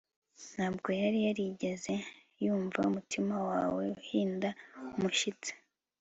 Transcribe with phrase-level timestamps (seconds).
[0.53, 1.93] Ntabwo yari yarigeze
[2.43, 4.49] yumva umutima wawe uhinda
[4.95, 5.51] umushyitsi